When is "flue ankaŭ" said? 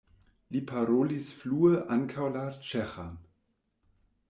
1.41-2.27